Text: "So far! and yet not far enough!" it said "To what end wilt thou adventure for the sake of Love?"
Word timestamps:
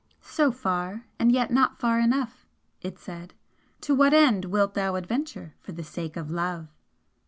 "So 0.23 0.51
far! 0.51 1.05
and 1.19 1.31
yet 1.31 1.51
not 1.51 1.77
far 1.79 1.99
enough!" 1.99 2.47
it 2.81 2.97
said 2.97 3.35
"To 3.81 3.93
what 3.93 4.15
end 4.15 4.45
wilt 4.45 4.73
thou 4.73 4.95
adventure 4.95 5.53
for 5.59 5.73
the 5.73 5.83
sake 5.83 6.17
of 6.17 6.31
Love?" 6.31 6.69